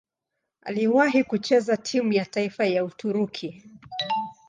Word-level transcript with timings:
Aliwahi 0.61 1.23
kucheza 1.23 1.77
timu 1.77 2.13
ya 2.13 2.25
taifa 2.25 2.65
ya 2.65 2.83
Uturuki. 2.85 3.63